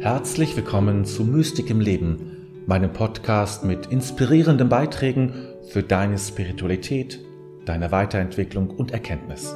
[0.00, 5.34] Herzlich willkommen zu Mystik im Leben, meinem Podcast mit inspirierenden Beiträgen
[5.68, 7.20] für deine Spiritualität,
[7.66, 9.54] deine Weiterentwicklung und Erkenntnis.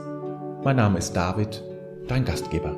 [0.63, 1.63] Mein Name ist David,
[2.09, 2.77] dein Gastgeber.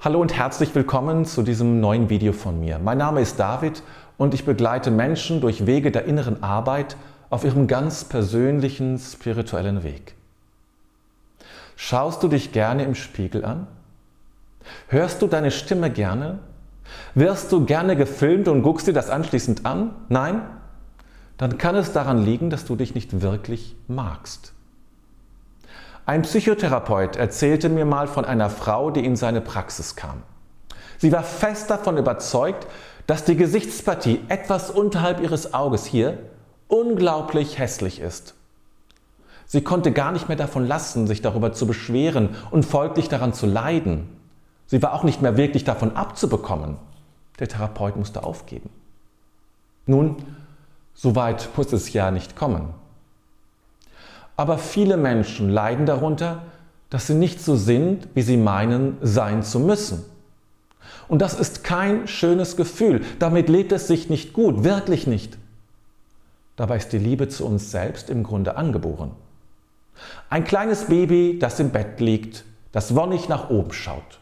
[0.00, 2.78] Hallo und herzlich willkommen zu diesem neuen Video von mir.
[2.78, 3.82] Mein Name ist David
[4.16, 6.96] und ich begleite Menschen durch Wege der inneren Arbeit
[7.28, 10.14] auf ihrem ganz persönlichen spirituellen Weg.
[11.76, 13.66] Schaust du dich gerne im Spiegel an?
[14.88, 16.38] Hörst du deine Stimme gerne?
[17.14, 19.94] Wirst du gerne gefilmt und guckst dir das anschließend an?
[20.08, 20.42] Nein?
[21.38, 24.52] Dann kann es daran liegen, dass du dich nicht wirklich magst.
[26.04, 30.22] Ein Psychotherapeut erzählte mir mal von einer Frau, die in seine Praxis kam.
[30.98, 32.66] Sie war fest davon überzeugt,
[33.06, 36.18] dass die Gesichtspartie etwas unterhalb ihres Auges hier
[36.68, 38.34] unglaublich hässlich ist.
[39.46, 43.46] Sie konnte gar nicht mehr davon lassen, sich darüber zu beschweren und folglich daran zu
[43.46, 44.08] leiden.
[44.72, 46.78] Sie war auch nicht mehr wirklich davon abzubekommen.
[47.38, 48.70] Der Therapeut musste aufgeben.
[49.84, 50.16] Nun,
[50.94, 52.72] so weit muss es ja nicht kommen.
[54.34, 56.44] Aber viele Menschen leiden darunter,
[56.88, 60.06] dass sie nicht so sind, wie sie meinen, sein zu müssen.
[61.06, 63.02] Und das ist kein schönes Gefühl.
[63.18, 65.36] Damit lebt es sich nicht gut, wirklich nicht.
[66.56, 69.10] Dabei ist die Liebe zu uns selbst im Grunde angeboren.
[70.30, 74.21] Ein kleines Baby, das im Bett liegt, das wonnig nach oben schaut.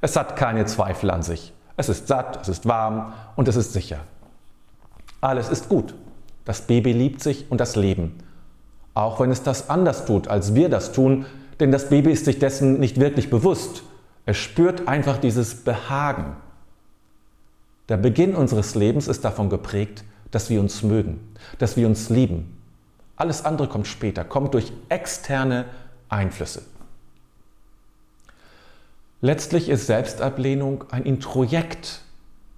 [0.00, 1.52] Es hat keine Zweifel an sich.
[1.76, 4.00] Es ist satt, es ist warm und es ist sicher.
[5.20, 5.94] Alles ist gut.
[6.44, 8.18] Das Baby liebt sich und das Leben.
[8.94, 11.26] Auch wenn es das anders tut, als wir das tun,
[11.60, 13.82] denn das Baby ist sich dessen nicht wirklich bewusst.
[14.24, 16.36] Es spürt einfach dieses Behagen.
[17.88, 22.56] Der Beginn unseres Lebens ist davon geprägt, dass wir uns mögen, dass wir uns lieben.
[23.16, 25.66] Alles andere kommt später, kommt durch externe
[26.08, 26.62] Einflüsse.
[29.20, 32.02] Letztlich ist Selbstablehnung ein Introjekt,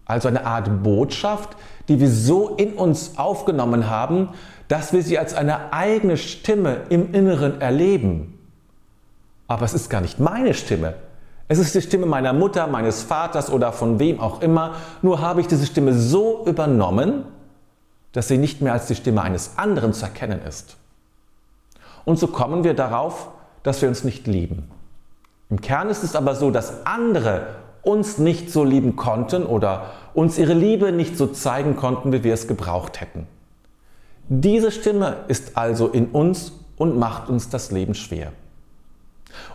[0.06, 1.56] also eine Art Botschaft,
[1.88, 4.30] die wir so in uns aufgenommen haben,
[4.66, 8.38] dass wir sie als eine eigene Stimme im Inneren erleben.
[9.46, 10.94] Aber es ist gar nicht meine Stimme.
[11.48, 14.74] Es ist die Stimme meiner Mutter, meines Vaters oder von wem auch immer.
[15.00, 17.24] Nur habe ich diese Stimme so übernommen,
[18.12, 20.76] dass sie nicht mehr als die Stimme eines anderen zu erkennen ist.
[22.04, 23.28] Und so kommen wir darauf,
[23.62, 24.70] dass wir uns nicht lieben.
[25.50, 27.46] Im Kern ist es aber so, dass andere
[27.82, 32.34] uns nicht so lieben konnten oder uns ihre Liebe nicht so zeigen konnten, wie wir
[32.34, 33.26] es gebraucht hätten.
[34.28, 38.32] Diese Stimme ist also in uns und macht uns das Leben schwer.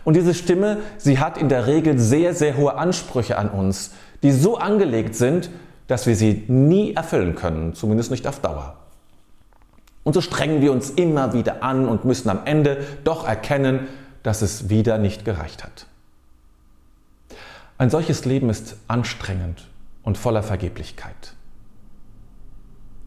[0.04, 4.32] Und diese Stimme, sie hat in der Regel sehr, sehr hohe Ansprüche an uns, die
[4.32, 5.50] so angelegt sind,
[5.86, 8.76] dass wir sie nie erfüllen können, zumindest nicht auf Dauer.
[10.02, 13.88] Und so strengen wir uns immer wieder an und müssen am Ende doch erkennen,
[14.24, 15.86] dass es wieder nicht gereicht hat.
[17.78, 19.68] Ein solches Leben ist anstrengend
[20.02, 21.34] und voller Vergeblichkeit.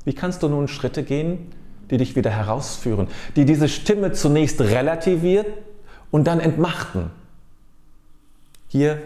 [0.05, 1.53] Wie kannst du nun Schritte gehen,
[1.89, 5.47] die dich wieder herausführen, die diese Stimme zunächst relativiert
[6.11, 7.11] und dann entmachten?
[8.67, 9.01] Hier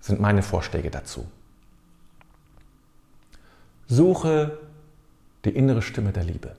[0.00, 1.26] sind meine Vorschläge dazu.
[3.86, 4.58] Suche
[5.44, 6.56] die innere Stimme der Liebe.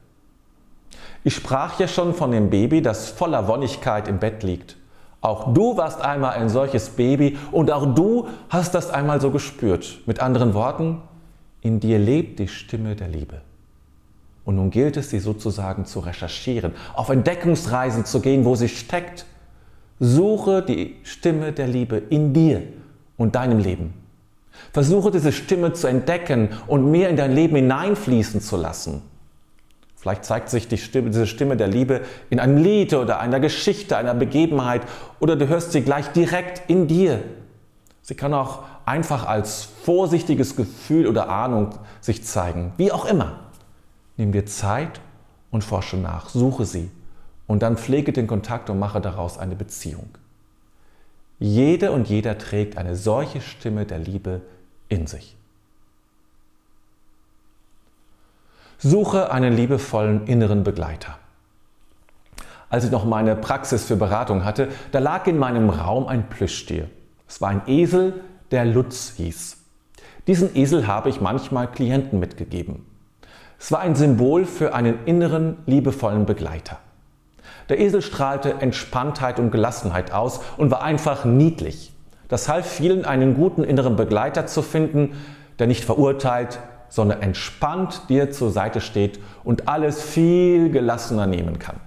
[1.23, 4.75] Ich sprach ja schon von dem Baby, das voller Wonnigkeit im Bett liegt.
[5.21, 9.99] Auch du warst einmal ein solches Baby und auch du hast das einmal so gespürt.
[10.07, 11.01] Mit anderen Worten,
[11.61, 13.41] in dir lebt die Stimme der Liebe.
[14.43, 19.25] Und nun gilt es, sie sozusagen zu recherchieren, auf Entdeckungsreisen zu gehen, wo sie steckt.
[19.99, 22.63] Suche die Stimme der Liebe in dir
[23.17, 23.93] und deinem Leben.
[24.73, 29.03] Versuche diese Stimme zu entdecken und mehr in dein Leben hineinfließen zu lassen.
[30.01, 32.01] Vielleicht zeigt sich die Stimme, diese Stimme der Liebe
[32.31, 34.81] in einem Lied oder einer Geschichte, einer Begebenheit
[35.19, 37.23] oder du hörst sie gleich direkt in dir.
[38.01, 43.41] Sie kann auch einfach als vorsichtiges Gefühl oder Ahnung sich zeigen, wie auch immer.
[44.17, 45.01] Nimm dir Zeit
[45.51, 46.89] und forsche nach, suche sie
[47.45, 50.09] und dann pflege den Kontakt und mache daraus eine Beziehung.
[51.37, 54.41] Jede und jeder trägt eine solche Stimme der Liebe
[54.89, 55.37] in sich.
[58.83, 61.19] Suche einen liebevollen inneren Begleiter.
[62.67, 66.89] Als ich noch meine Praxis für Beratung hatte, da lag in meinem Raum ein Plüschtier.
[67.27, 69.57] Es war ein Esel, der Lutz hieß.
[70.25, 72.87] Diesen Esel habe ich manchmal Klienten mitgegeben.
[73.59, 76.79] Es war ein Symbol für einen inneren, liebevollen Begleiter.
[77.69, 81.93] Der Esel strahlte Entspanntheit und Gelassenheit aus und war einfach niedlich.
[82.29, 85.13] Das half vielen, einen guten inneren Begleiter zu finden,
[85.59, 86.57] der nicht verurteilt,
[86.91, 91.77] sondern entspannt dir zur Seite steht und alles viel gelassener nehmen kann.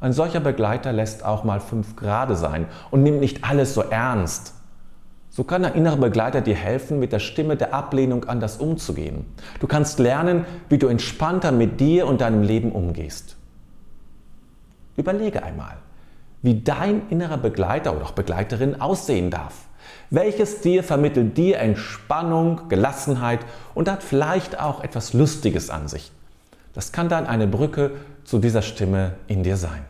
[0.00, 4.52] Ein solcher Begleiter lässt auch mal fünf Grade sein und nimmt nicht alles so ernst,
[5.30, 9.24] So kann ein innerer Begleiter dir helfen, mit der Stimme der Ablehnung anders umzugehen.
[9.60, 13.36] Du kannst lernen, wie du entspannter mit dir und deinem Leben umgehst.
[14.96, 15.76] Überlege einmal,
[16.42, 19.67] wie dein innerer Begleiter oder auch Begleiterin aussehen darf.
[20.10, 23.40] Welches dir vermittelt dir Entspannung, Gelassenheit
[23.74, 26.10] und hat vielleicht auch etwas Lustiges an sich.
[26.72, 27.92] Das kann dann eine Brücke
[28.24, 29.84] zu dieser Stimme in dir sein.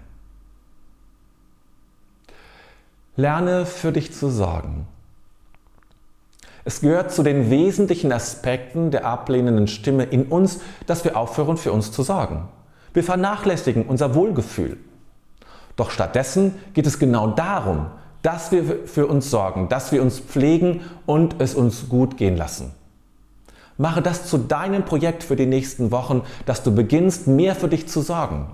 [3.17, 4.87] Lerne für dich zu sorgen.
[6.65, 11.73] Es gehört zu den wesentlichen Aspekten der ablehnenden Stimme in uns, dass wir aufhören, für
[11.73, 12.49] uns zu sorgen.
[12.93, 14.77] Wir vernachlässigen unser Wohlgefühl.
[15.77, 17.87] Doch stattdessen geht es genau darum,
[18.23, 22.73] dass wir für uns sorgen, dass wir uns pflegen und es uns gut gehen lassen.
[23.77, 27.87] Mache das zu deinem Projekt für die nächsten Wochen, dass du beginnst, mehr für dich
[27.87, 28.49] zu sorgen.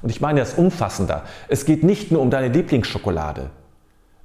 [0.00, 1.24] Und ich meine das umfassender.
[1.48, 3.50] Es geht nicht nur um deine Lieblingsschokolade.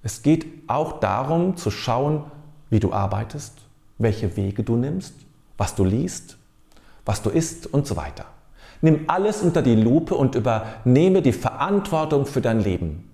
[0.04, 2.24] Es geht auch darum zu schauen,
[2.70, 3.54] wie du arbeitest,
[3.98, 5.14] welche Wege du nimmst,
[5.58, 6.38] was du liest,
[7.06, 8.26] was du isst und so weiter.
[8.82, 13.07] Nimm alles unter die Lupe und übernehme die Verantwortung für dein Leben.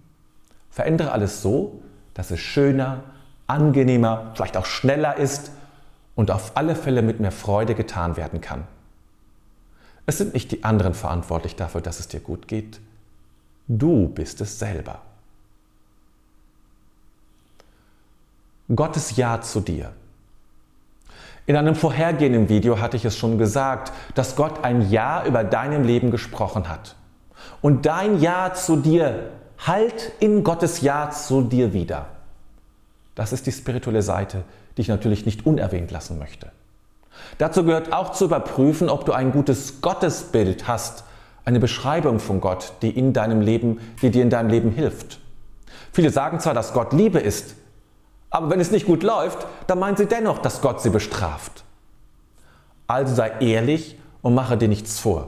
[0.74, 1.84] Verändere alles so,
[2.16, 3.04] dass es schöner,
[3.46, 5.52] angenehmer, vielleicht auch schneller ist
[6.16, 8.64] und auf alle Fälle mit mehr Freude getan werden kann.
[10.08, 12.80] Es sind nicht die anderen verantwortlich dafür, dass es dir gut geht.
[13.68, 15.04] Du bist es selber.
[18.76, 19.92] Gottes Ja zu dir.
[21.46, 25.84] In einem vorhergehenden Video hatte ich es schon gesagt, dass Gott ein Ja über deinem
[25.84, 26.96] Leben gesprochen hat.
[27.62, 29.30] Und dein Ja zu dir
[29.60, 32.08] halt in Gottes Ja zu dir wieder.
[33.16, 34.44] Das ist die spirituelle Seite,
[34.76, 36.52] die ich natürlich nicht unerwähnt lassen möchte.
[37.38, 41.04] Dazu gehört auch zu überprüfen, ob du ein gutes Gottesbild hast,
[41.46, 45.20] eine Beschreibung von Gott, die in deinem Leben, die dir in deinem Leben hilft.
[45.92, 47.56] Viele sagen zwar, dass Gott Liebe ist,
[48.30, 51.64] aber wenn es nicht gut läuft, dann meinen sie dennoch, dass Gott sie bestraft.
[52.88, 55.28] Also sei ehrlich und mache dir nichts vor.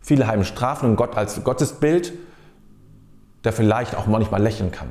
[0.00, 2.12] Viele haben Strafen und Gott als Gottesbild,
[3.44, 4.90] der vielleicht auch manchmal lächeln kann.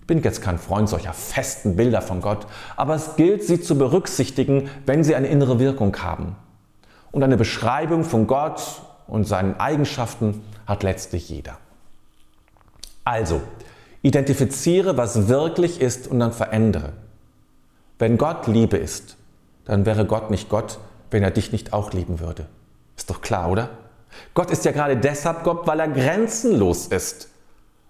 [0.00, 2.46] Ich bin jetzt kein Freund solcher festen Bilder von Gott,
[2.76, 6.36] aber es gilt, sie zu berücksichtigen, wenn sie eine innere Wirkung haben.
[7.12, 11.58] Und eine Beschreibung von Gott und seinen Eigenschaften hat letztlich jeder.
[13.04, 13.42] Also,
[14.02, 16.92] Identifiziere, was wirklich ist und dann verändere.
[17.98, 19.16] Wenn Gott Liebe ist,
[19.64, 20.78] dann wäre Gott nicht Gott,
[21.12, 22.46] wenn er dich nicht auch lieben würde.
[22.96, 23.70] Ist doch klar, oder?
[24.34, 27.28] Gott ist ja gerade deshalb Gott, weil er grenzenlos ist.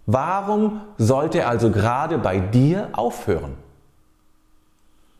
[0.06, 3.54] Warum sollte er also gerade bei dir aufhören?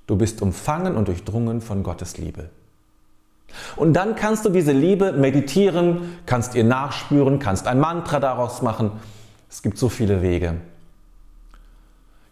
[0.07, 2.51] Du bist umfangen und durchdrungen von Gottes Liebe.
[3.77, 8.93] Und dann kannst du diese Liebe meditieren, kannst ihr nachspüren, kannst ein Mantra daraus machen.
[9.49, 10.57] Es gibt so viele Wege.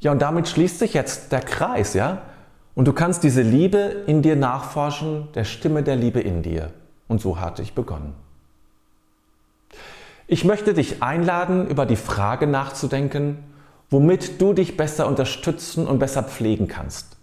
[0.00, 2.22] Ja, und damit schließt sich jetzt der Kreis, ja?
[2.74, 6.70] Und du kannst diese Liebe in dir nachforschen, der Stimme der Liebe in dir.
[7.08, 8.14] Und so hatte ich begonnen.
[10.32, 13.42] Ich möchte dich einladen, über die Frage nachzudenken,
[13.90, 17.16] womit du dich besser unterstützen und besser pflegen kannst.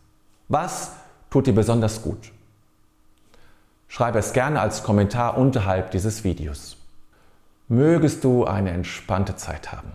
[0.50, 0.92] Was
[1.30, 2.34] tut dir besonders gut?
[3.88, 6.76] Schreibe es gerne als Kommentar unterhalb dieses Videos.
[7.70, 9.94] Mögest du eine entspannte Zeit haben.